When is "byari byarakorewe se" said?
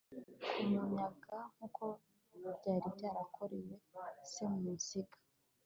2.55-4.43